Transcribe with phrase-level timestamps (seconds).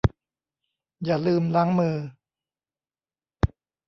[1.05, 1.95] อย่าลืมล้างมือ